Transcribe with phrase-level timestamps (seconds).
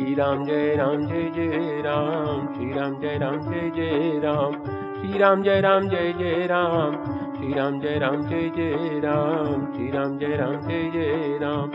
[0.00, 4.52] श्री राम जय राम जय जय राम श्री राम जय राम जय जय राम
[4.94, 6.94] श्री राम जय राम जय जय राम
[7.34, 11.70] श्री राम जय राम जय जय राम श्री राम जय राम जय जय राम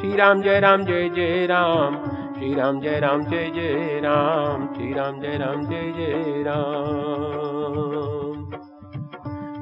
[0.00, 1.96] श्री राम जय राम जय जय राम
[2.34, 8.50] श्री राम जय राम जय जय राम श्री राम जय राम जय जय राम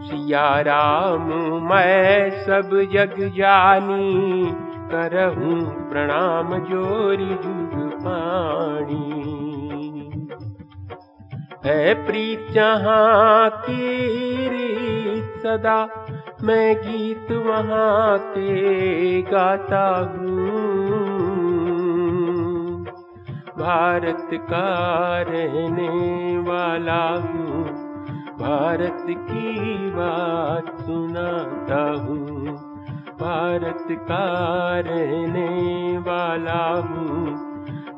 [0.03, 1.27] सिया राम
[1.71, 4.53] मैं सब जग जानी
[4.91, 7.68] करहूँ प्रणाम जोरी जुग
[11.65, 13.97] है प्रीत जहाँ की
[14.49, 16.07] रीत सदा
[16.43, 18.19] मैं गीत वहाँ
[19.23, 20.49] गाता हूँ।
[23.59, 27.65] भारत का रहने वाला हूँ
[28.39, 32.29] भारत की बात सुनाता हूँ।
[33.21, 37.48] भारत का रहने वाला हूँ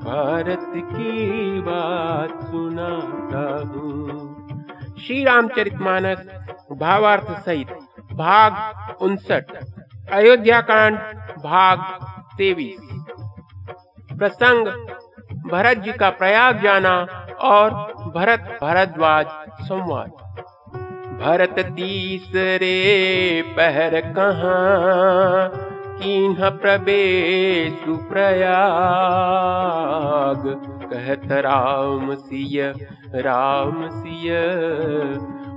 [0.05, 6.21] भारत की बात सुनाता हूँ श्री रामचरितमानस
[6.73, 7.67] भावार्थ सहित
[8.13, 9.53] भाग उनसठ
[10.13, 10.97] अयोध्या कांड
[11.45, 11.79] भाग
[12.39, 12.89] तेवीस।
[14.19, 14.67] प्रसंग,
[15.51, 16.97] भरत जी का प्रयाग जाना
[17.41, 17.71] और
[18.15, 19.27] भरत भरद्वाज
[19.61, 20.11] संवाद।
[21.21, 22.77] भरत तीसरे
[23.57, 25.70] पहर कहाँ?
[26.03, 28.47] किन्ह प्रवेश प्रयाग
[30.85, 32.63] कहत राम सिय
[33.17, 34.31] राम सिय,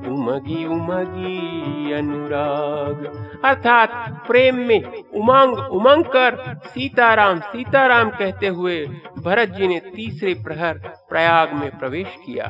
[0.07, 2.99] उमगी उमगी अनुराग।
[3.45, 3.89] अर्थात
[4.27, 4.81] प्रेम में
[5.13, 6.31] उमंग उमंग कर
[6.65, 8.77] सीताराम सीताराम कहते हुए
[9.19, 10.77] भरत जी ने तीसरे प्रहर
[11.09, 12.45] प्रयाग में प्रवेश किया।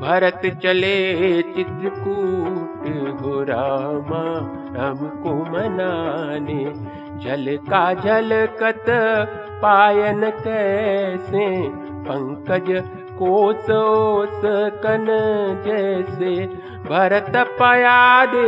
[0.00, 0.96] भरत चले
[1.42, 2.86] चित्रकूट
[3.20, 4.24] हो रामा
[5.22, 6.64] को मनाने
[7.24, 8.30] जल का जल
[8.62, 8.84] कत
[9.62, 11.46] पायन कैसे
[12.08, 12.70] पंकज
[13.18, 14.40] कोसोस
[14.84, 15.06] कन
[15.66, 16.34] जैसे।
[16.88, 18.44] भरत पया दे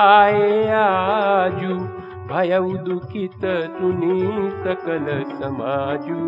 [0.00, 1.74] आए आजू
[2.30, 3.46] भय दुखित
[3.78, 4.20] सुनी
[4.64, 6.18] सकल समाजू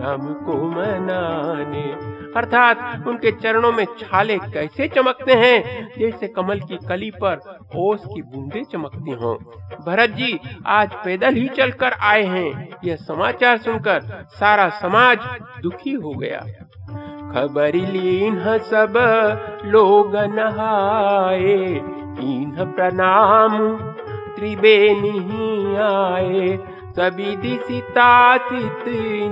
[0.00, 7.10] राम को मनाने अर्थात उनके चरणों में छाले कैसे चमकते हैं, जैसे कमल की कली
[7.10, 7.40] पर
[7.76, 9.34] ओस की बूंदे चमकती हों।
[9.86, 15.18] भरत जी, आज पैदल ही चलकर आए हैं। यह समाचार सुनकर सारा समाज
[15.62, 16.40] दुखी हो गया।
[17.32, 18.94] खबर लीन सब,
[19.64, 21.80] लोग नहाए
[22.16, 23.76] कीन प्रणाम,
[24.36, 25.18] त्रिवेणी
[25.76, 26.58] आए।
[26.96, 28.84] सभी दिशिता सित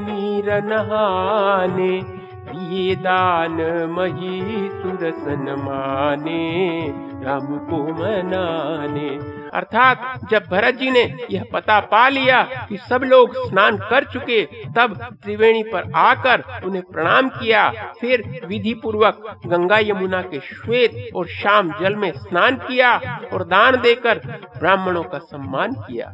[0.09, 2.20] नीर नहाने
[2.53, 3.57] दिए दान
[3.91, 6.87] मही सुरसन माने,
[7.25, 13.49] राम को मनाने। अर्थात जब भरत जी ने यह पता पा लिया कि सब लोग
[13.49, 14.45] स्नान कर चुके,
[14.77, 21.27] तब त्रिवेणी पर आकर उन्हें प्रणाम किया। फिर विधि पूर्वक गंगा यमुना के श्वेत और
[21.27, 24.21] शाम जल में स्नान किया और दान देकर
[24.59, 26.13] ब्राह्मणों का सम्मान किया।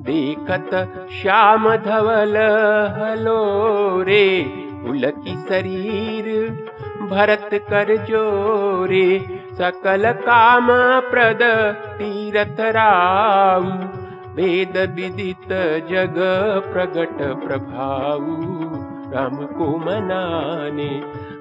[0.00, 2.36] देखत श्याम धवल,
[3.00, 6.26] हलो रे। पुलकी शरीर
[7.10, 9.06] भरत कर जोरे
[9.58, 10.68] सकल काम
[11.10, 11.42] प्रद
[11.98, 13.64] तीरथ राव
[14.36, 15.48] वेद विदित
[15.90, 16.18] जग
[16.72, 20.88] प्रगट प्रभाऊ राम को मनाने।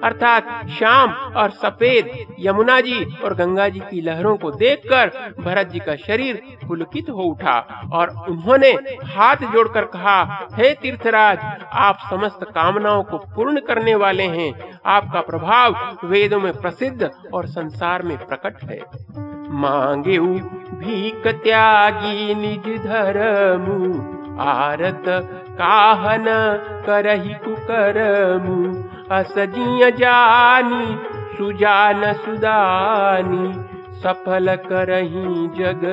[0.03, 2.09] अर्थात श्याम और सफ़ेद
[2.40, 7.24] यमुना जी और गंगा जी की लहरों को देखकर भरत जी का शरीर पुलकित हो
[7.24, 7.58] उठा
[7.94, 8.72] और उन्होंने
[9.06, 11.40] हाथ जोड़कर कहा, हे तीर्थराज,
[11.74, 14.52] आप समस्त कामनाओं को पूर्ण करने वाले हैं।
[14.85, 18.80] आपका प्रभाव वेदों में प्रसिद्ध और संसार में प्रकट है।
[19.56, 23.66] मांगे भीख त्यागी निज धर्म।
[24.41, 25.03] आरत
[25.58, 26.25] काहन
[26.85, 27.34] करही
[27.68, 28.58] कुकरमु
[29.16, 30.86] असजिय जानी
[31.38, 33.48] सुजान सुदानी
[34.02, 35.84] सफल करही जग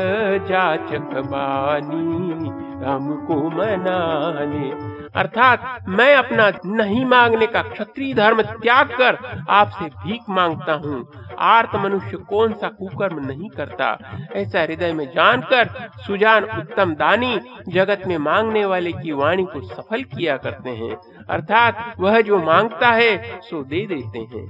[0.49, 2.49] जाचक बानी।
[2.85, 9.19] हमको मनाने अर्थात मैं अपना नहीं मांगने का क्षत्रिय धर्म त्याग कर
[9.51, 13.99] आपसे भीख माँगता हूँ। आर्त मनुष्य कौन सा कुकर्म नहीं करता?
[14.37, 15.69] ऐसा हृदय में जानकर
[16.07, 20.97] सुजान उत्तम दानी जगत में मांगने वाले की वाणी को सफल किया करते हैं।
[21.31, 24.49] अर्थात वह जो माँगता है, सो दे देते हैं।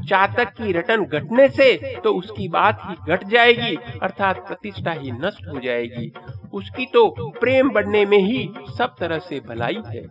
[0.00, 5.46] चातक की रटन घटने से तो उसकी बात ही घट जाएगी, अर्थात प्रतिष्ठा ही नष्ट
[5.48, 6.12] हो जाएगी।
[6.52, 7.08] उसकी तो
[7.40, 8.48] प्रेम बढ़ने में ही
[8.78, 10.02] सब तरह से भलाई है।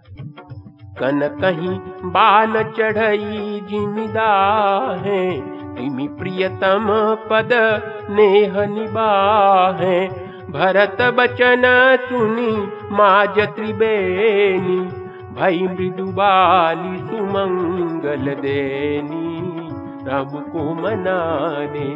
[1.00, 1.78] कन कहीं
[2.12, 4.32] बान चढ़ई जिमिदा
[5.06, 5.24] है
[5.76, 6.88] तिमि प्रियतम
[7.30, 7.50] पद
[8.10, 9.10] नेह निबा
[9.80, 10.08] है
[10.52, 11.64] भरत बचन
[12.02, 12.52] सुनी
[12.96, 14.80] माज त्रिबेनी
[15.36, 19.55] भई मृदु बाली सुमंगल देनी।
[20.08, 21.88] राम को मनाने।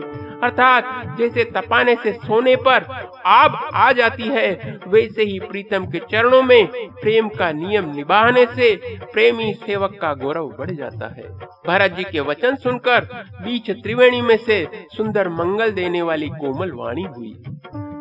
[0.44, 2.86] अर्थात जैसे तपाने से सोने पर
[3.26, 6.68] आब आ जाती है, वैसे ही प्रीतम के चरणों में
[7.02, 8.76] प्रेम का नियम निभाने से
[9.14, 11.28] प्रेमी सेवक का गौरव बढ़ जाता है।
[11.68, 13.08] भरत जी के वचन सुनकर
[13.42, 14.66] बीच त्रिवेणी में से
[14.98, 17.34] सुंदर मंगल देने वाली कोमल वाणी हुई।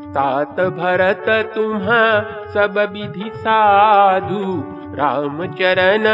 [0.08, 1.24] तात भरत
[1.54, 2.00] तुम्हा
[2.54, 4.44] सब विधि साधु,
[4.96, 6.06] राम चरण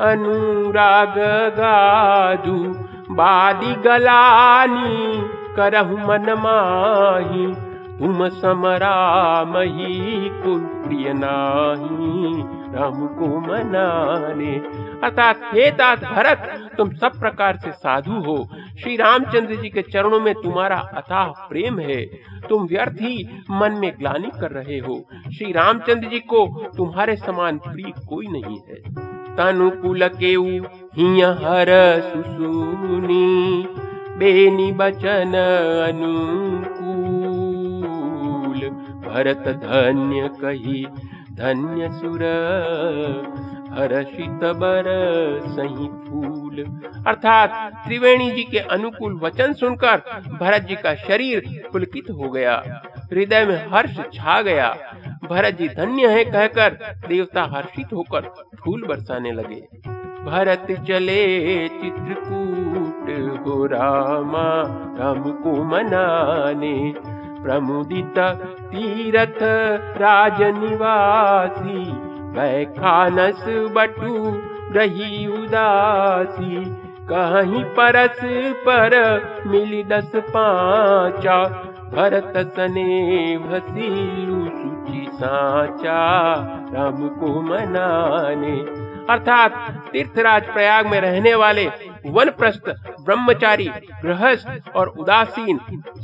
[0.00, 1.14] अनुराग
[1.56, 2.62] गाधु
[3.10, 7.54] बादी गलानी करहु मन माही
[7.98, 14.62] तुम समरामही कुल प्रिय नाही, राम को मनाने।
[15.02, 18.48] अर्थात, हे तात भरत, तुम सब प्रकार से साधु हो।
[18.82, 22.06] श्री रामचंद्र जी के चरणों में तुम्हारा अथाह प्रेम है।
[22.48, 25.04] तुम व्यर्थ ही मन में ग्लानी कर रहे हो।
[25.36, 30.36] श्री रामचंद्र जी को तुम्हारे समान प्रिय कोई नहीं है। तनुकुल के
[30.96, 33.66] हिय हर सुसुनी,
[34.18, 35.32] बेनी बचन
[35.88, 40.86] अनुकूल। भरत धन्य कही,
[41.32, 42.20] धन्य सुर,
[43.70, 44.84] हर्षित बर
[45.46, 50.02] सही फूल। अर्थात त्रिवेणी जी के अनुकूल वचन सुनकर
[50.40, 52.82] भरत जी का शरीर पुलकित हो गया।
[53.12, 54.76] हृदय में हर्ष छा गया।
[55.30, 58.34] भरत जी धन्य है कहकर देवता हर्षित होकर
[58.64, 61.22] फूल बरसाने लगे। भरत चले
[61.68, 63.06] चित्रकूट
[63.46, 64.48] हो रामा
[64.98, 66.74] राम को मनाने
[67.42, 68.18] प्रमुदित
[68.64, 69.38] तीरथ
[70.02, 71.84] राजनिवासी
[72.74, 73.44] खानस
[73.76, 74.14] बटू
[74.74, 76.64] रही उदासी।
[77.12, 78.20] कहीं परस
[78.66, 78.94] पर
[79.46, 81.38] मिली दस पांचा
[81.94, 82.92] भरत सने
[83.38, 85.98] भसीलू सुचि साचा
[86.74, 88.56] राम को मनाने
[89.10, 89.52] अर्थात
[89.92, 91.66] तीर्थराज प्रयाग में रहने वाले
[92.06, 92.68] वनप्रस्थ,
[93.04, 93.68] ब्रह्मचारी,
[94.02, 95.58] गृहस्थ और उदासीन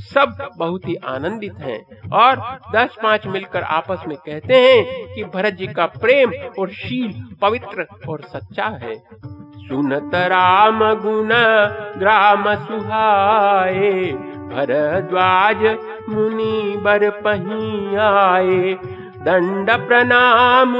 [0.04, 1.78] सब बहुत ही आनंदित हैं
[2.14, 2.40] और
[2.74, 7.86] दस पाँच मिलकर आपस में कहते हैं कि भरत जी का प्रेम और शील पवित्र
[8.08, 8.94] और सच्चा है।
[9.58, 11.28] सुनत राम गुण,
[11.98, 13.92] ग्राम सुहाए,
[14.50, 15.64] भरद्वाज
[16.08, 18.74] मुनि बर पही आए।
[19.26, 20.74] दंड प्रणाम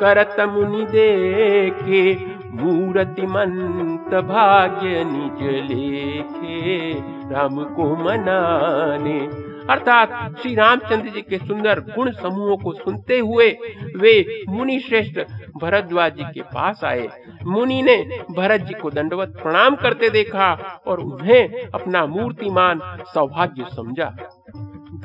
[0.00, 2.14] करत मुनि देखे,
[2.50, 6.92] मूर्ति मंत भाग्य निज लेखे,
[7.30, 9.18] राम को मनाने।
[9.70, 13.50] अर्थात श्री रामचंद्र जी के सुंदर गुण समूहों को सुनते हुए
[13.96, 15.20] वे मुनि श्रेष्ठ
[15.62, 17.08] भरद्वाज जी के पास आए।
[17.46, 17.96] मुनि ने
[18.30, 20.52] भरत जी को दंडवत प्रणाम करते देखा
[20.86, 22.80] और उन्हें अपना मूर्तिमान
[23.14, 24.14] सौभाग्य समझा।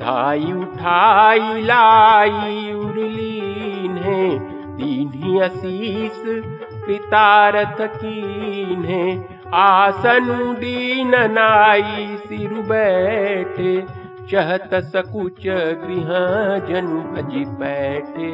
[0.00, 4.38] धाई उठाई, लाई उड़ली ने
[4.76, 6.22] दीन्ही असीस
[6.86, 15.42] कृतारथ कीन्हे आसन दीन नाई सिरु बैठे। चहत सकुच
[15.84, 16.10] गृह
[16.68, 18.32] जनु भजी बैठे।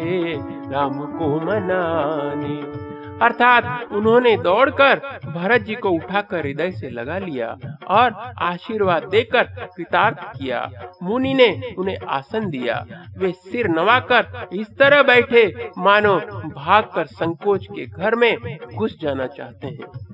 [0.72, 2.85] राम को मनाने
[3.22, 7.56] अर्थात उन्होंने दौड़कर भरत जी को उठाकर हृदय से लगा लिया
[7.88, 9.42] और आशीर्वाद देकर
[9.76, 10.70] कृतार्थ किया।
[11.02, 12.86] मुनि ने उन्हें आसन दिया।
[13.18, 16.16] वे सिर नवाकर इस तरह बैठे, मानो
[16.56, 20.06] भागकर संकोच के घर में घुस जाना चाहते हैं।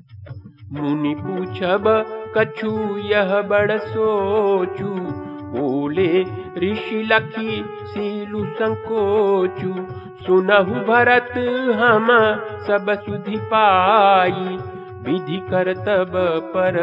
[0.73, 1.85] मुनि पूछब,
[2.39, 5.32] कछु यह बड़ सोचू?
[5.55, 6.09] बोले
[6.65, 9.73] ऋषि लखी सीलु संकोचू
[10.27, 11.33] सुनहु भरत
[11.81, 12.09] हम
[12.67, 14.59] सब सुधि पाई
[15.07, 16.13] विधि कर तब
[16.55, 16.79] पर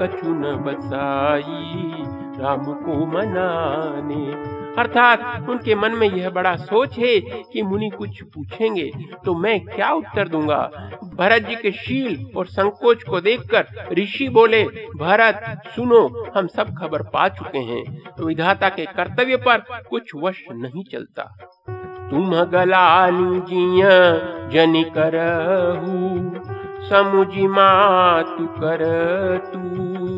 [0.00, 7.62] कछु न बसाई राम को मनाने अर्थात उनके मन में यह बड़ा सोच है कि
[7.62, 8.90] मुनि कुछ पूछेंगे
[9.24, 10.70] तो मैं क्या उत्तर दूँगा?
[11.14, 14.64] भरत जी के शील और संकोच को देखकर ऋषि बोले,
[14.96, 20.44] भरत, सुनो, हम सब खबर पा चुके हैं। तो विधाता के कर्तव्य पर कुछ वश
[20.52, 21.22] नहीं चलता।
[22.10, 23.40] तुम गलानी
[24.52, 26.30] जन करहू,
[26.88, 28.84] समुझी मातु कर
[29.52, 30.17] तूति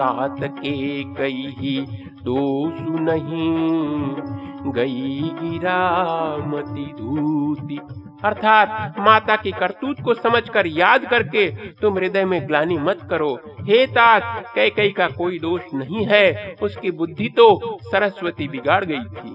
[0.00, 1.80] तात के कही
[2.24, 7.80] दोषु नहीं। गई गिरामती धूति
[8.24, 11.48] अर्थात माता की करतूत को समझकर याद करके
[11.80, 16.56] तुम हृदय में ग्लानी मत करो। हे तात कई कई का कोई दोष नहीं है।
[16.62, 19.32] उसकी बुद्धि तो सरस्वती बिगाड़ गई थी।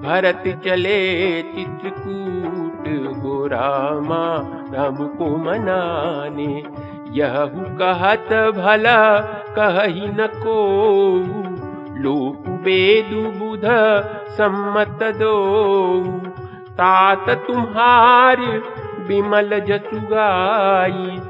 [0.00, 0.98] भरत चले
[1.42, 2.88] चित्रकूट
[3.18, 4.24] हो रामा,
[4.74, 6.62] राम को मनाने।
[7.10, 9.20] यह कहत भला
[9.58, 10.78] कही न को।
[11.98, 13.62] लोक बेदु बुध
[14.28, 16.04] सम्मत दो।
[16.70, 18.36] तात तुम्हार
[19.08, 21.20] बिमल जसुगाई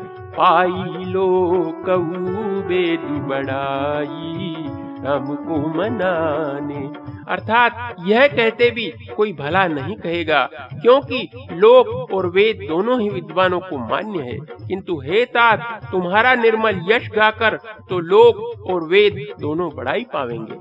[0.41, 1.53] पाई लो
[1.87, 4.68] कहू बेदु बड़ाई।
[5.05, 6.87] राम को मनाने।
[7.29, 8.87] अर्थात यह कहते भी
[9.17, 10.43] कोई भला नहीं कहेगा,
[10.75, 14.39] क्योंकि लोक और वेद दोनों ही विद्वानों को मान्य है।
[14.69, 20.59] किंतु हे तात, तुम्हारा निर्मल यश गाकर तो लोक और वेद दोनों बढ़ाई पावेंगे।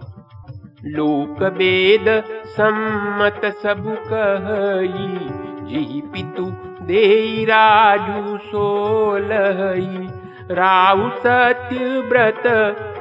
[0.90, 2.06] लोक वेद
[2.48, 5.10] सम्मत सब कही
[5.68, 6.46] जी पितु
[6.86, 10.08] दे राजू सोलही
[10.52, 12.44] राउ सत्य व्रत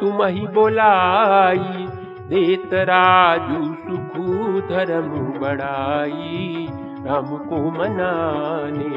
[0.00, 1.87] तुम ही बोलाई
[2.31, 5.11] देत राजू सुखू धर्म
[5.41, 6.67] बढ़ाई
[7.07, 8.97] राम को मनाने।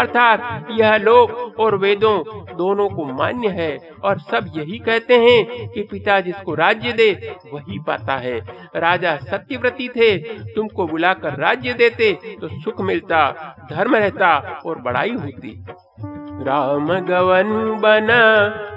[0.00, 2.18] अर्थात यह लोक और वेदों
[2.56, 7.10] दोनों को मान्य है और सब यही कहते हैं कि पिता जिसको राज्य दे,
[7.52, 8.38] वही पाता है।
[8.76, 10.16] राजा सत्यव्रती थे,
[10.54, 13.30] तुमको बुलाकर राज्य देते तो सुख मिलता,
[13.70, 15.64] धर्म रहता और बड़ाई होती।
[16.42, 18.22] राम गवन बना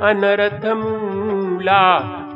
[0.07, 1.83] अनरथ मूला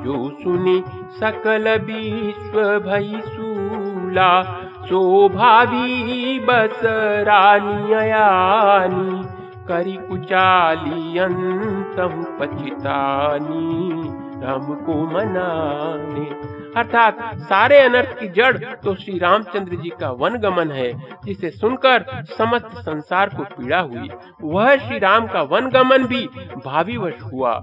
[0.03, 0.83] जो सुनी
[1.19, 4.43] सकल विश्व भई सूला
[4.89, 6.81] शोभावी बस
[7.27, 9.23] रानियानी
[9.67, 14.03] करी कुचाली अंतम पचितानी।
[14.43, 20.71] राम को मनाने अर्थात सारे अनर्थ की जड़ तो श्री रामचंद्र जी का वन गमन
[20.71, 20.91] है,
[21.25, 22.05] जिसे सुनकर
[22.37, 24.09] समस्त संसार को पीड़ा हुई।
[24.43, 26.25] वह श्री राम का वन गमन भी
[26.65, 27.53] भावीवश हुआ।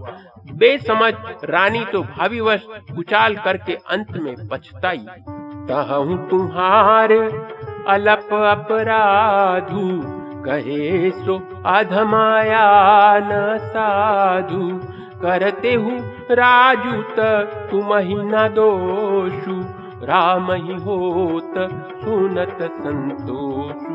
[0.54, 1.12] बेसमझ
[1.44, 5.06] रानी तो भावीवश कुचाल करके अंत में पछताई।
[5.68, 7.12] तहु तुम्हार
[7.88, 9.87] अलप अपराधु,
[10.44, 12.66] कहे सो अधमाया
[13.21, 14.68] न साधु।
[15.23, 15.99] करते हूँ
[16.30, 17.21] राजूत
[17.71, 19.61] तुम ही न दोषु,
[20.06, 21.54] राम ही होत,
[22.00, 23.94] सुनत संतोषु,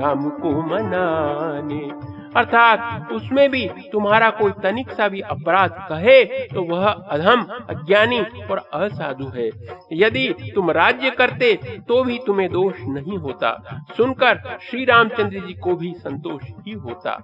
[0.00, 6.86] राम को मनाने। अर्थात उसमें भी तुम्हारा कोई तनिक सा भी अपराध कहे तो वह
[6.86, 9.48] अधम, अज्ञानी और असाधु है।
[9.92, 11.54] यदि तुम राज्य करते
[11.88, 13.52] तो भी तुम्हें दोष नहीं होता।
[13.96, 17.18] सुनकर श्री रामचंद्र जी को भी संतोष ही होता।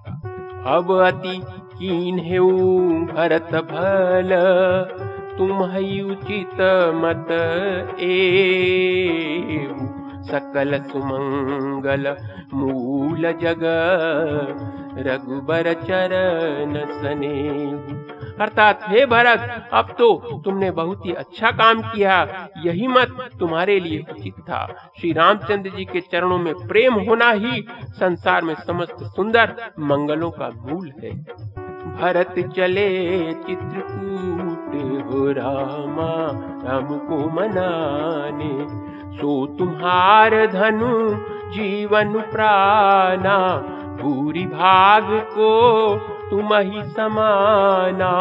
[0.69, 1.37] अवति
[1.79, 2.51] किन्हेऊ
[3.07, 4.35] भरत भल
[5.39, 6.61] तुम्है उचित
[6.95, 7.31] मत
[8.03, 8.19] ए
[10.31, 12.15] सकल सुमङ्गल
[12.55, 13.65] मूल जग
[15.07, 17.35] रघुबर चरण सने
[18.41, 24.05] अर्थात, हे भरत, अब तो तुमने बहुत ही अच्छा काम किया। यही मत तुम्हारे लिए
[24.11, 29.55] उचित था। श्री रामचंद्र जी के चरणों में प्रेम होना ही संसार में समस्त सुंदर
[29.81, 31.11] मंगलों का मूल है।
[32.01, 34.61] भरत चले चित्रकूट
[35.11, 38.81] हो रामा, राम को मनाने।
[39.17, 41.15] सो तुम्हार धनु
[41.53, 43.57] जीवन प्राणा
[44.03, 48.13] पूरी भाग को तुम ही समाना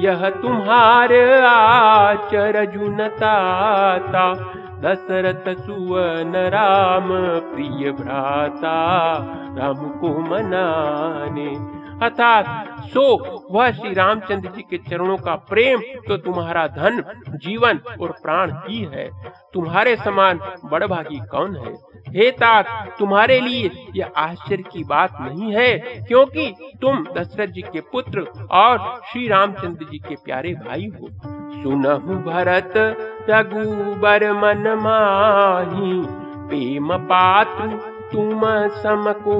[0.00, 4.26] यह तुम्हारे आचर जुनताता
[4.82, 7.08] दशरथ सुवन राम
[7.52, 8.76] प्रिय भ्राता
[9.58, 11.50] राम को मनाने
[12.02, 13.04] अर्थात सो
[13.50, 18.80] वह श्री रामचंद्र जी के चरणों का प्रेम तो तुम्हारा धन, जीवन और प्राण ही
[18.94, 19.08] है।
[19.54, 21.72] तुम्हारे समान बड़भागी कौन है?
[22.08, 22.66] हे तात,
[22.98, 29.00] तुम्हारे लिए यह आश्चर्य की बात नहीं है, क्योंकि तुम दशरथ जी के पुत्र और
[29.12, 31.08] श्री रामचंद्र जी के प्यारे भाई हो।
[31.62, 32.72] सुनहु भरत,
[33.30, 36.02] रघुबर मन माही,
[36.48, 37.68] प्रेम पात्र
[38.12, 38.40] तुम
[38.82, 39.36] समको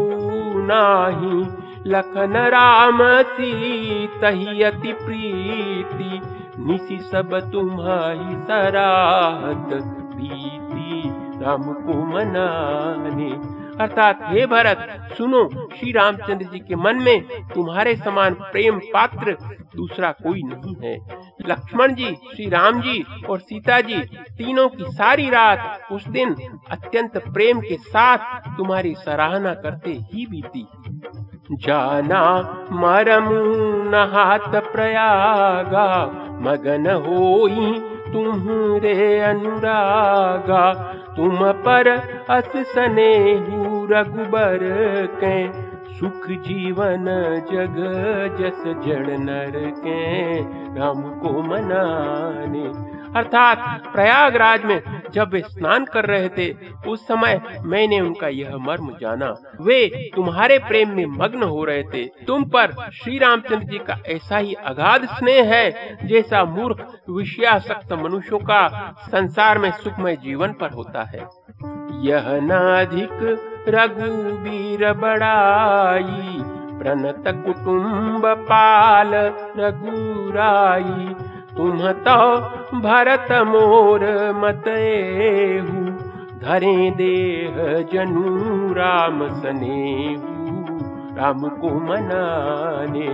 [0.66, 6.20] नाही। लखन राम सीतही अति प्रीति,
[6.58, 11.02] निशि सब तुम्हारी सराहत बीती
[11.44, 17.22] राम को मनाने। अर्थात, हे भरत, सुनो, श्री रामचंद्र जी के मन में
[17.54, 19.32] तुम्हारे समान प्रेम पात्र
[19.76, 20.98] दूसरा कोई नहीं है।
[21.48, 23.98] लक्ष्मण जी, श्री राम जी और सीता जी
[24.38, 26.36] तीनों की सारी रात, उस दिन
[26.70, 28.18] अत्यंत प्रेम के साथ
[28.56, 30.66] तुम्हारी सराहना करते ही बीती।
[31.52, 32.22] जाना
[32.72, 33.42] मरमु
[33.90, 35.88] नहात प्रयागा
[36.42, 37.78] मगन होई
[38.12, 40.72] तुम्हरे अनुरागा।
[41.16, 41.88] तुम पर
[42.30, 43.36] अस सने
[43.90, 44.58] रघुबर
[45.24, 47.04] के सुख जीवन
[47.52, 47.76] जग
[48.40, 50.40] जस जड़ नर के।
[50.80, 54.82] राम को मनाने अर्थात प्रयागराज में
[55.12, 56.54] जब वे स्नान कर रहे थे,
[56.86, 62.04] उस समय मैंने उनका यह मर्म जाना। वे तुम्हारे प्रेम में मग्न हो रहे थे।
[62.26, 68.38] तुम पर श्री रामचंद्र जी का ऐसा ही अगाध स्नेह है, जैसा मूर्ख, विषयासक्त मनुष्यों
[68.38, 71.20] का संसार में सुखमय जीवन पर होता है।
[72.04, 73.18] यह नाधिक
[73.68, 76.36] रघुवीर बड़ाई,
[76.78, 79.14] प्रणत कुटुम्ब पाल
[79.58, 81.14] रघुराई
[81.56, 81.62] तो
[82.80, 84.02] भरत मोर
[84.36, 85.84] मतेहु
[86.40, 87.56] धरे देह
[87.92, 90.34] जनु राम सनेहु।
[91.16, 93.06] राम को मनाने।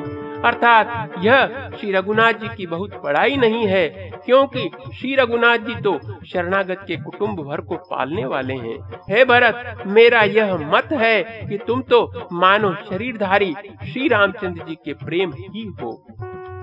[0.43, 3.89] अर्थात यह श्री रघुनाथ जी की बहुत बड़ाई नहीं है,
[4.25, 8.77] क्योंकि श्री रघुनाथ जी तो शरणागत के कुटुंब भर को पालने वाले हैं।
[9.11, 13.55] हे भरत, मेरा यह मत है कि तुम तो मानो शरीरधारी
[13.93, 15.93] श्री रामचंद्र जी के प्रेम ही हो।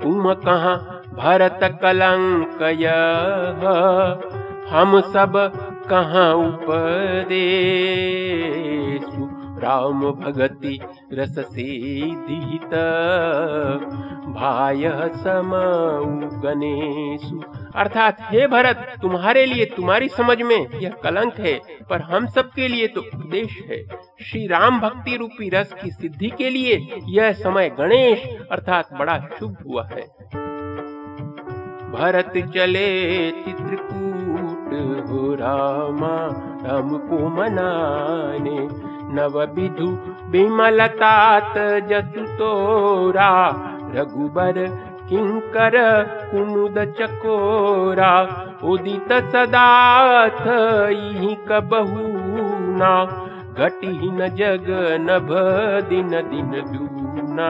[0.04, 0.76] तुम कहा
[1.20, 2.60] भरत कलंक
[4.70, 5.52] हम सब
[5.90, 9.30] कहाँ उपदेशु?
[9.60, 10.80] राम भगति
[11.14, 12.70] रस से दीत
[14.28, 15.52] भाय सम
[16.44, 17.44] गणेशु।
[17.76, 22.68] अर्थात, हे भरत, तुम्हारे लिए, तुम्हारी समझ में यह कलंक है, पर हम सब के
[22.68, 23.86] लिए तो उपदेश है।
[24.22, 29.58] श्री राम भक्ति रूपी रस की सिद्धि के लिए यह समय गणेश अर्थात बड़ा शुभ
[29.68, 30.08] हुआ है।
[31.94, 32.90] भरत चले
[33.32, 34.74] चित्रकूट
[35.10, 36.16] हो रामा
[36.66, 38.60] राम को मनाने।
[39.14, 39.88] नव विधु
[40.30, 41.54] विमलतात
[41.90, 43.32] जसु तोरा
[43.96, 44.54] रघुबर
[45.10, 45.76] किंकर
[46.32, 48.14] कुमुद चकोरा।
[48.64, 50.46] उदित सदाथ
[51.50, 52.04] कबहू
[52.78, 52.94] ना
[53.58, 54.68] घटी न जग
[55.02, 55.30] नभ
[55.90, 57.50] दिन दिन दूना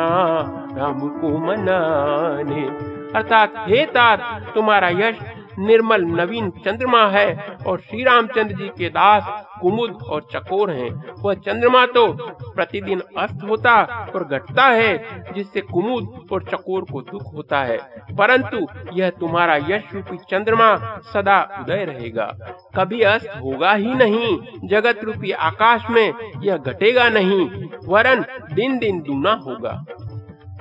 [0.77, 5.15] राम को मनाने अर्थात, हे तात तुम्हारा यश
[5.59, 11.33] निर्मल नवीन चंद्रमा है और श्री रामचंद्र जी के दास कुमुद और चकोर हैं। वह
[11.33, 12.13] चंद्रमा तो
[12.55, 13.83] प्रतिदिन अस्त होता
[14.15, 17.77] और घटता है, जिससे कुमुद और चकोर को दुख होता है।
[18.17, 24.99] परंतु यह तुम्हारा यश रूपी चंद्रमा सदा उदय रहेगा। कभी अस्त होगा ही नहीं, जगत
[25.03, 27.49] रूपी आकाश में यह घटेगा नहीं,
[27.87, 29.85] वरन दिन दिन दूना होगा।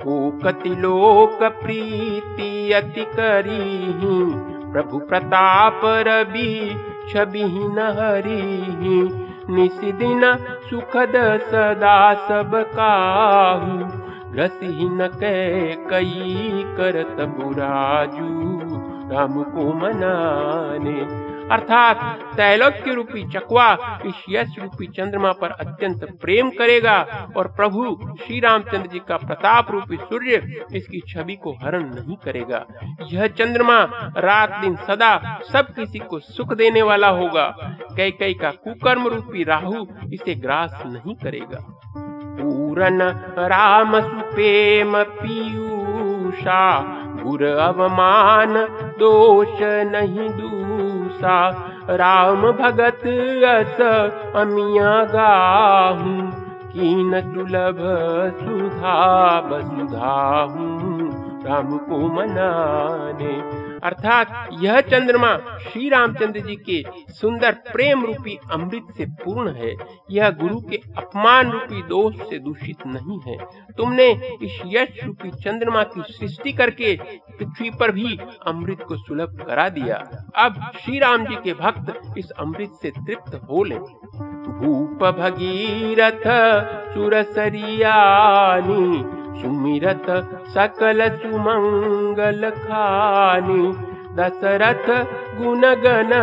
[0.03, 4.17] कूकतिलोकप्रीति अति लोकरीहि
[4.71, 6.75] प्रभु प्रताप रवि
[7.13, 8.99] प्रतापरी न हरिहि
[10.69, 11.13] सुखद
[11.51, 14.67] सदा सब कहु। रसि
[15.21, 18.29] कै कई करत बुराजू
[19.11, 23.67] राम को मनाने अर्थात तैलोक्य रूपी चकवा
[24.05, 26.97] इस यश रूपी चंद्रमा पर अत्यंत प्रेम करेगा
[27.37, 27.85] और प्रभु
[28.19, 30.41] श्री रामचंद्र जी का प्रताप रूपी सूर्य
[30.75, 32.65] इसकी छवि को हरण नहीं करेगा।
[33.11, 33.79] यह चंद्रमा
[34.17, 37.47] रात दिन सदा सब किसी को सुख देने वाला होगा।
[37.97, 41.65] कई कई का कुकर्म रूपी राहु इसे ग्रास नहीं करेगा।
[42.39, 43.01] पूरन
[43.45, 45.03] राम सुपेम
[45.99, 46.63] पीयूषा
[47.23, 48.53] गुर अवमान
[48.99, 49.61] दोष
[49.93, 51.39] नहीं दूसा
[52.01, 53.01] राम भगत
[53.53, 53.81] अस
[54.41, 56.13] अमिया गाहू
[56.73, 57.79] कीन सुलभ
[58.41, 58.97] सुधा
[59.49, 60.15] बसुधा
[61.45, 63.33] राम को मनाने
[63.83, 69.75] अर्थात यह चंद्रमा श्री रामचंद्र जी के सुंदर प्रेम रूपी अमृत से पूर्ण है।
[70.11, 73.37] यह गुरु के अपमान रूपी दोष से दूषित नहीं है।
[73.77, 76.99] तुमने इस यश रूपी चंद्रमा की सृष्टि करके
[77.39, 80.03] पृथ्वी पर भी अमृत को सुलभ करा दिया।
[80.35, 86.23] अब श्री राम जी के भक्त इस अमृत से तृप्त हो ले। भूप भगीरथ
[86.93, 90.05] सुरसरियानी सुमिरत
[90.55, 93.63] सकल सुमंगल खानी
[94.17, 94.89] दशरथ
[95.37, 96.13] गुण गण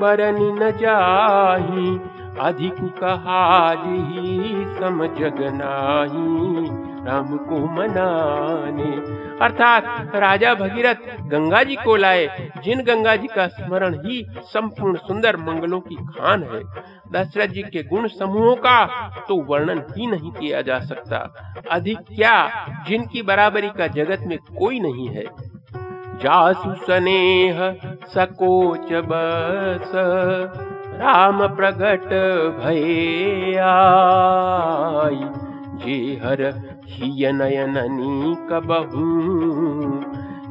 [0.00, 1.88] बरनी न जाही
[2.40, 3.74] अधिक कहा
[4.78, 6.66] सम जगनाही
[7.06, 8.90] राम को मनाने।
[9.44, 15.36] अर्थात राजा भगीरथ गंगा जी को लाए, जिन गंगा जी का स्मरण ही संपूर्ण सुंदर
[15.36, 16.62] मंगलों की खान है।
[17.12, 18.84] दशरथ जी के गुण समूहों का
[19.28, 21.34] तो वर्णन ही नहीं किया जा सकता।
[21.70, 25.24] अधिक क्या, जिनकी बराबरी का जगत में कोई नहीं है।
[26.18, 29.92] जासु स्नेह सकोच बस
[31.02, 32.10] राम प्रगट
[32.58, 33.56] भय
[35.84, 36.42] जे हर
[36.90, 39.06] हिय नयननी कबहू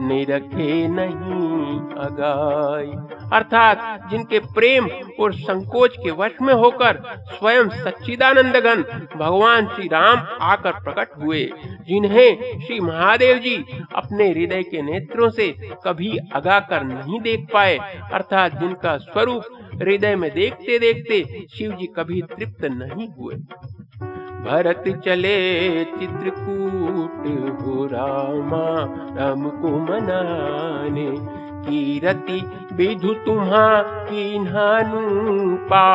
[0.02, 2.92] निरखे नहीं अगाई।
[3.34, 4.88] अर्थात जिनके प्रेम
[5.20, 8.82] और संकोच के वश में होकर स्वयं सच्चिदानंद गण
[9.16, 11.44] भगवान श्री राम आकर प्रकट हुए,
[11.88, 13.56] जिन्हें श्री महादेव जी
[13.96, 15.48] अपने हृदय के नेत्रों से
[15.86, 17.78] कभी अगा कर नहीं देख पाए,
[18.14, 19.44] अर्थात जिनका स्वरूप
[19.82, 23.36] हृदय में देखते देखते शिव जी कभी तृप्त नहीं हुए।
[24.42, 27.26] भरत चले चित्रकूट
[27.62, 28.66] हो रामा,
[29.16, 34.40] राम को मनाने। कीरति विधु तुम्हा की
[35.70, 35.88] पा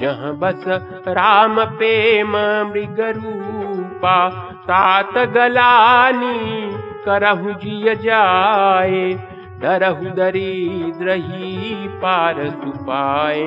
[0.00, 0.64] जहाँ बस
[1.08, 2.30] राम प्रेम
[2.70, 4.28] मृग रूपा।
[4.68, 6.70] तात गलानी
[7.04, 9.14] करहु जिय जाए,
[9.58, 13.46] डरहु दरिद्र ही पार सुपाए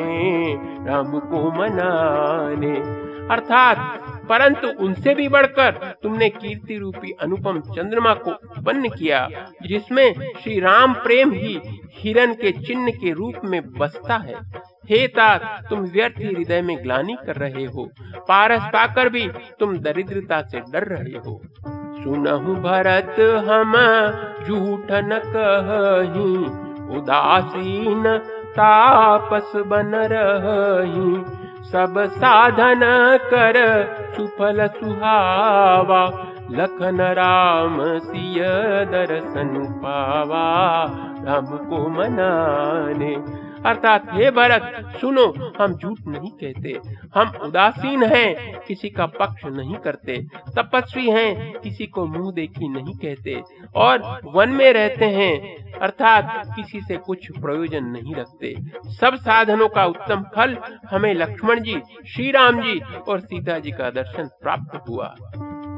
[0.87, 2.75] राम को मनाने।
[3.31, 5.71] अर्थात परंतु उनसे भी बढ़कर
[6.03, 9.27] तुमने कीर्ति रूपी अनुपम चंद्रमा को उत्पन्न किया,
[9.63, 10.13] जिसमें
[10.43, 11.59] श्री राम प्रेम ही
[11.93, 14.35] हिरण के चिन्ह के रूप में बसता है।
[14.89, 17.89] हे तात, तुम व्यर्थ हृदय में ग्लानी कर रहे हो।
[18.27, 19.27] पारस पाकर भी
[19.59, 21.41] तुम दरिद्रता से डर रहे हो।
[21.99, 23.15] सुनहु भरत,
[23.49, 23.73] हम
[24.45, 26.35] झूठ न कही,
[26.97, 28.17] उदासीन
[28.49, 32.81] तापस बन रही। सब साधन
[33.23, 33.55] कर
[34.15, 38.43] सुफल सुहावा। लखन राम सिय
[38.91, 40.47] दर्शन पावा
[41.25, 43.15] राम को मनाने
[43.65, 46.79] अर्थात, हे भरत, सुनो, हम झूठ नहीं कहते।
[47.15, 52.93] हम उदासीन हैं, किसी का पक्ष नहीं करते। तपस्वी हैं, किसी को मुँह देखी नहीं
[52.93, 53.41] कहते।
[53.75, 59.85] और वन में रहते हैं, अर्थात, किसी से कुछ प्रयोजन नहीं रखते। सब साधनों का
[59.85, 60.57] उत्तम फल
[60.89, 61.81] हमें लक्ष्मण जी
[62.15, 65.15] श्री राम जी और सीता जी का दर्शन प्राप्त हुआ।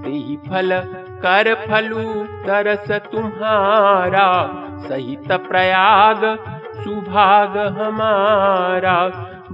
[0.06, 0.82] तेही फल,
[1.24, 4.50] कर फलू, तरस तुम्हारा,
[4.88, 6.26] सहित प्रयाग
[6.84, 8.98] सुभाग हमारा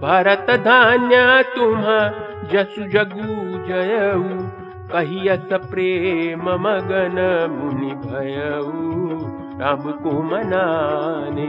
[0.04, 1.24] भरत धान्य
[1.56, 1.84] तुम
[2.52, 3.28] जसु जगु
[3.68, 4.24] जयऊ
[4.92, 7.18] कहियस प्रेम मगन
[7.56, 9.18] मुनि भयऊ
[9.62, 11.48] राम को मनाने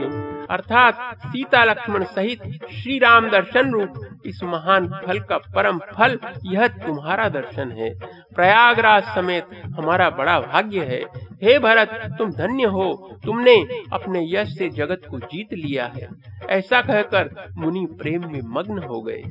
[0.49, 6.67] अर्थात सीता लक्ष्मण सहित श्री राम दर्शन रूप इस महान फल का परम फल, यह
[6.67, 7.99] तुम्हारा दर्शन है।
[8.35, 9.45] प्रयागराज समेत
[9.79, 15.19] हमारा बड़ा भाग्य है। हे भरत, तुम धन्य हो। तुमने अपने यश से जगत को
[15.19, 16.09] जीत लिया है।
[16.49, 19.23] ऐसा कहकर मुनि प्रेम में मग्न हो गए।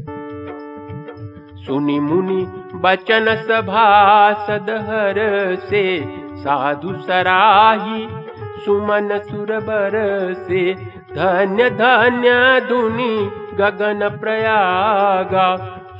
[1.65, 5.15] सुनी मुनि, बचन सभा सदहर
[5.57, 6.05] से,
[6.43, 8.09] साधु सराही,
[8.65, 9.91] सुमन सुरबर
[10.49, 13.15] से धन्य धन्य दुनि
[13.57, 15.47] गगन प्रयागा।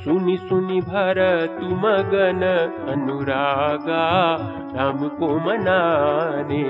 [0.03, 1.19] सुनी सुनी भर
[1.59, 2.43] तुम गन
[2.91, 4.05] अनुरागा।
[4.75, 6.63] राम को मनाने।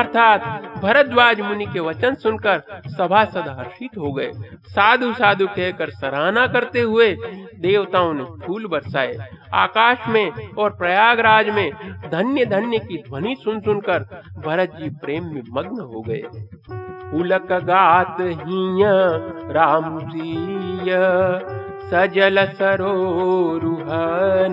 [0.00, 0.40] अर्थात
[0.82, 4.30] भरद्वाज मुनि के वचन सुनकर सभासद हर्षित हो गए।
[4.66, 7.16] साधु साधु कहकर सराहना करते हुए
[7.60, 9.16] देवताओं ने फूल बरसाए।
[9.54, 11.70] आकाश में और प्रयागराज में
[12.10, 13.98] धन्य धन्य की ध्वनि सुन सुनकर
[14.46, 16.22] भरत जी प्रेम में मग्न हो गए।
[17.12, 20.92] उलक गात हिय राम रामसीय
[21.90, 23.90] सजल सरोरुह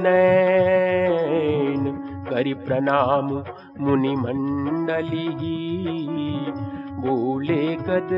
[0.03, 1.90] नैन
[2.31, 3.27] करि प्रणाम
[3.79, 5.27] मुनि मंडली
[7.01, 8.09] बोले गद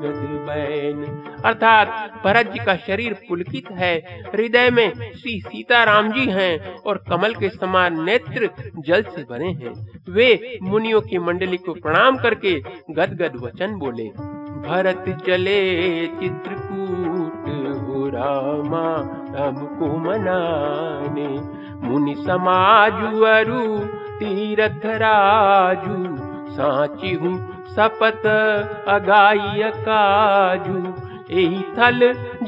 [0.00, 1.04] गद बैन।
[1.44, 1.86] अर्थात
[2.24, 3.94] भरत जी का शरीर पुलकित है,
[4.26, 8.50] हृदय में श्री सीताराम जी हैं और कमल के समान नेत्र
[8.86, 9.72] जल से भरे हैं।
[10.10, 12.52] वे मुनियों की मंडली को प्रणाम करके
[12.90, 14.08] गद गद वचन बोले,
[14.68, 15.60] भरत चले
[16.18, 16.99] चित्रकूट
[18.20, 18.86] रामा
[19.36, 21.28] हमको मनाने
[21.82, 23.62] मुनि समाजु अरु
[24.18, 25.96] तीरथ राजू
[26.56, 27.36] साची हूँ
[27.76, 28.26] सपत
[28.94, 30.78] अगाई काजू।
[31.40, 32.00] एही थल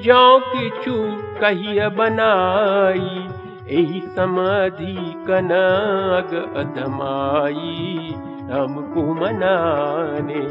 [0.04, 0.22] जो
[1.40, 3.28] कहिय बनाई
[3.76, 4.94] एही समाधि
[5.28, 8.14] कनग अधमाई।
[8.50, 10.42] हमको मनाने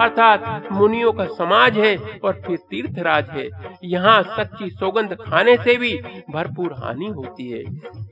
[0.00, 3.48] अर्थात मुनियों का समाज है और फिर तीर्थराज है।
[3.84, 5.92] यहाँ सच्ची सौगंध खाने से भी
[6.30, 7.62] भरपूर हानि होती है।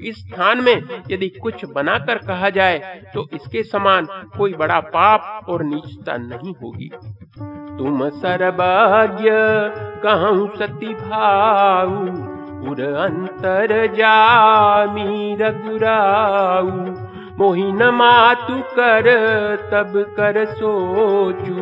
[0.00, 0.76] इस स्थान में
[1.10, 2.78] यदि कुछ बनाकर कहा जाए
[3.14, 6.90] तो इसके समान कोई बड़ा पाप और नीचता नहीं होगी।
[7.78, 9.30] तुम सरभाग्य
[10.02, 11.92] कहूँ सती भाऊ,
[12.70, 16.70] उर अंतर जामी रघुराऊ।
[17.38, 19.04] मोहिन मातु कर,
[19.56, 21.54] तब कर सोचू।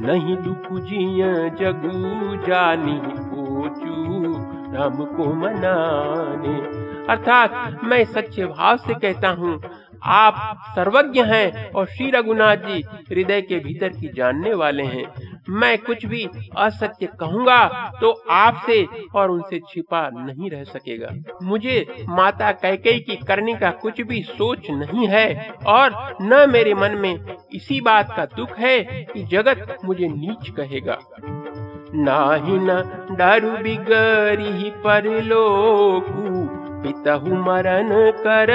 [0.00, 4.34] नहीं दुख जिय जगू जानी पोचू।
[4.74, 9.60] राम को मनाने। अर्थात मैं सच्चे भाव से कहता हूँ
[10.04, 15.04] आप सर्वज्ञ हैं और श्री रघुनाथ जी हृदय के भीतर की जानने वाले हैं।
[15.50, 17.64] मैं कुछ भी असत्य कहूँगा
[18.00, 21.08] तो आपसे और उनसे छिपा नहीं रह सकेगा।
[21.42, 25.26] मुझे माता कैकई की करने का कुछ भी सोच नहीं है
[25.66, 27.14] और न मेरे मन में
[27.54, 28.78] इसी बात का दुख है
[29.12, 30.98] कि जगत मुझे नीच कहेगा।
[31.96, 36.43] नाही न डरु बिगरी पर लोकू
[36.84, 37.90] पितहु मरण
[38.24, 38.50] कर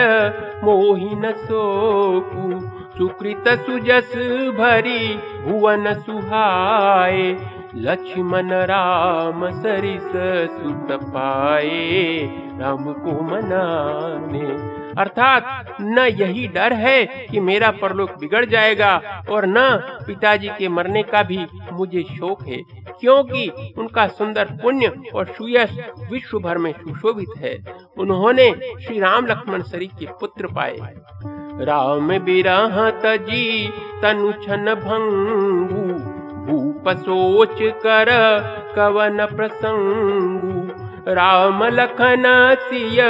[0.63, 2.59] मोहिन सोकू
[2.97, 4.11] सुकृत सुजस
[4.57, 5.03] भरी
[5.45, 7.23] भुवन सुहाए
[7.75, 10.11] लक्ष्मण राम सरिस
[10.53, 12.19] सुत पाए।
[12.59, 14.47] राम को मनाने
[14.97, 18.95] अर्थात न यही डर है कि मेरा परलोक बिगड़ जाएगा
[19.29, 19.67] और न
[20.07, 22.61] पिताजी के मरने का भी मुझे शोक है,
[22.99, 25.77] क्योंकि उनका सुंदर पुण्य और सुयश
[26.11, 27.57] विश्व भर में सुशोभित है।
[27.97, 30.77] उन्होंने श्री राम लक्ष्मण सरी के पुत्र पाए।
[31.65, 33.67] राम बिरह तजी
[34.01, 35.81] तनु छन भंगु,
[36.45, 38.09] भूप सोच कर
[38.75, 42.23] कवन प्रसंगु। राम लखन
[42.61, 43.01] सिय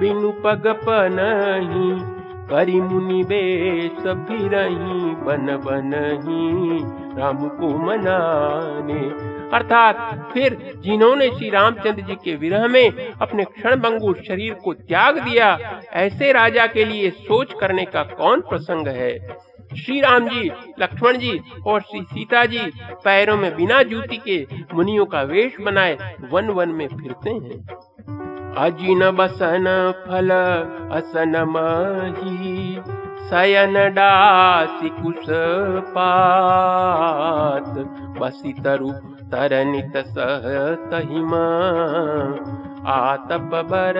[0.00, 6.78] बिनु पग पनही, करी मुनि बेश फिरही, बन बनही,
[7.20, 14.54] राम को मनाने। अर्थात फिर जिन्होंने श्री रामचंद्र जी के विरह में अपने क्षण शरीर
[14.54, 19.18] को त्याग दिया, ऐसे राजा के लिए सोच करने का कौन प्रसंग है?
[19.76, 22.58] श्री राम जी, लक्ष्मण जी और श्री सीता जी
[23.04, 29.10] पैरों में बिना जूती के मुनियों का वेश बनाए वन वन में फिरते हैं। अजिन
[29.18, 29.66] बसन
[30.06, 30.30] फल
[30.98, 32.78] असन मही
[33.30, 35.26] शयन डासी कुश
[35.94, 37.74] पात।
[38.18, 38.90] बसी तरु
[39.32, 41.44] तरनित सहतहिमा
[42.86, 43.98] आतप बर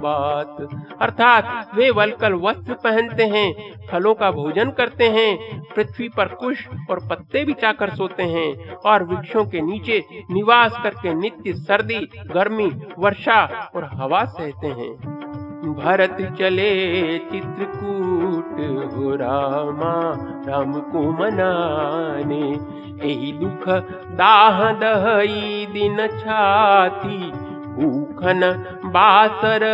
[0.00, 0.56] बात
[1.02, 3.52] अर्थात वे वलकल वस्त्र पहनते हैं,
[3.90, 5.30] फलों का भोजन करते हैं,
[5.74, 11.52] पृथ्वी पर कुश और पत्ते बिछाकर सोते हैं और वृक्षों के नीचे निवास करके नित्य
[11.54, 12.00] सर्दी,
[12.34, 15.23] गर्मी, वर्षा और हवा सहते हैं।
[15.64, 16.72] भरत चले
[17.32, 18.58] चित्रकूट
[18.92, 19.94] हो रामा
[20.48, 22.44] राम को मनाने
[23.04, 23.68] यही दुख
[24.18, 27.18] दाह दहई दिन छाती
[27.74, 28.40] भूखन
[28.86, 29.64] बासर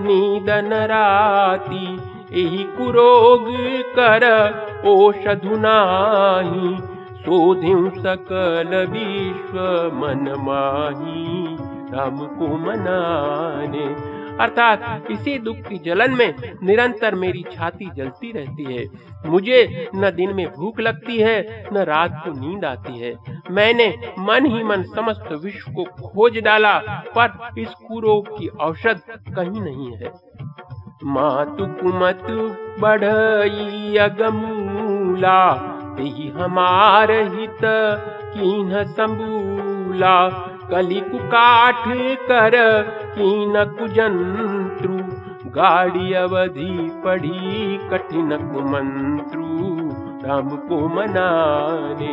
[0.00, 1.86] नीदन राती।
[2.32, 3.46] यही कुरोग
[3.98, 4.24] कर
[4.88, 6.76] ओषधु नाही
[7.22, 9.58] शोधिं सकल विश्व
[9.94, 11.56] मन माही
[11.92, 13.86] राम को मनाने
[14.40, 18.86] अर्थात इसी दुख की जलन में निरंतर मेरी छाती जलती रहती है।
[19.26, 23.14] मुझे न दिन में भूख लगती है, न रात को नींद आती है।
[23.50, 26.78] मैंने मन ही मन समस्त विश्व को खोज डाला,
[27.18, 30.12] पर इस कुरोग की औषध कहीं नहीं है।
[31.04, 35.74] मातु कुमतु बढ़ई अगमूला
[36.38, 37.58] हमार हित
[38.34, 40.28] कीन संबूला।
[40.70, 41.84] कली काठ
[42.28, 42.54] कर
[43.14, 44.96] कीन कुजंत्रु
[45.50, 46.72] गाड़ी अवधि
[47.04, 47.76] पढ़ी
[50.26, 52.12] राम को मनाने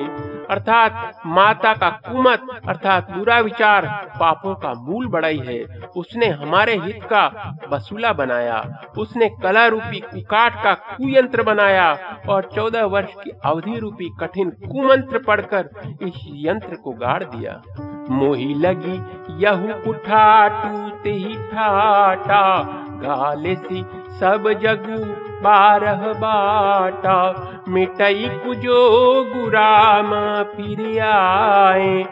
[0.49, 3.85] अर्थात माता का कुमत, अर्थात बुरा विचार,
[4.19, 5.63] पापों का मूल बढ़ाई है।
[5.97, 7.25] उसने हमारे हित का
[7.69, 11.91] वसूला बनाया। उसने कला रूपी कुकाट का कुयंत्र बनाया
[12.29, 15.69] और चौदह वर्ष की अवधि रूपी कठिन कुमंत्र पढ़कर
[16.01, 17.61] इस यंत्र को गाड़ दिया।
[18.09, 18.97] मोही लगी,
[19.43, 22.41] यहू कुठा टूते ही ठाटा।
[23.01, 23.55] गाले
[24.19, 24.97] सब जगू
[25.43, 27.17] बारह बाटा
[27.69, 28.81] मिटई कुजो
[29.33, 30.11] गुराम
[30.53, 32.05] फिर आए।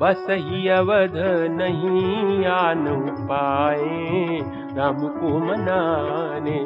[0.00, 1.14] बस ही अवध
[1.50, 2.84] नहीं आन
[3.30, 4.40] पाए
[4.72, 6.58] राम को मनाने।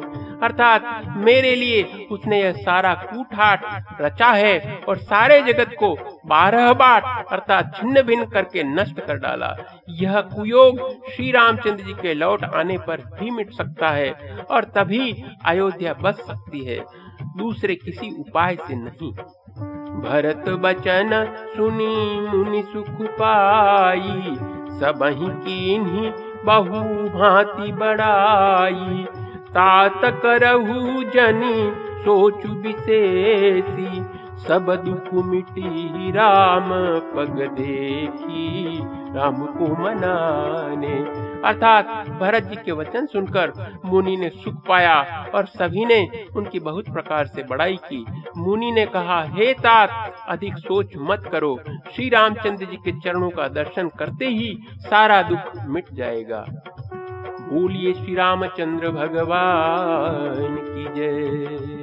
[0.43, 7.03] अर्थात मेरे लिए उसने यह सारा कूठाट रचा है और सारे जगत को बारह बाट,
[7.31, 9.55] अर्थात छिन्न भिन्न करके नष्ट कर डाला।
[9.89, 10.79] यह कुयोग
[11.11, 14.11] श्री रामचंद्र जी के लौट आने पर भी मिट सकता है
[14.51, 16.79] और तभी अयोध्या बच सकती है।
[17.37, 19.11] दूसरे किसी उपाय से नहीं।
[20.03, 21.09] भरत बचन
[21.55, 24.35] सुनी मुनि सुख पाई,
[24.79, 25.75] सब ही की
[26.45, 26.79] बहु
[27.09, 29.05] भांति बड़ाई।
[29.55, 31.71] तात करहु जनी
[32.05, 34.05] सोचु विशेषी
[34.37, 36.69] सब दुख मिटी राम
[37.15, 38.79] पग देखी,
[39.15, 43.51] राम को मनाने। अर्थात भरत जी के वचन सुनकर
[43.85, 48.05] मुनि ने सुख पाया और सभी ने उनकी बहुत प्रकार से बड़ाई की।
[48.37, 51.59] मुनि ने कहा, हे तात, अधिक सोच मत करो।
[51.95, 56.45] श्री रामचंद्र जी के चरणों का दर्शन करते ही सारा दुख मिट जाएगा।
[57.43, 61.82] बोलिए श्री रामचंद्र भगवान की जय।